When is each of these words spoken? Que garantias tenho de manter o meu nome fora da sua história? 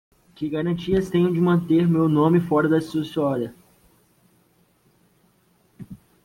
Que 0.33 0.49
garantias 0.49 1.11
tenho 1.11 1.31
de 1.31 1.39
manter 1.39 1.85
o 1.85 1.87
meu 1.87 2.09
nome 2.09 2.39
fora 2.39 2.67
da 2.67 2.81
sua 2.81 3.03
história? 3.03 3.53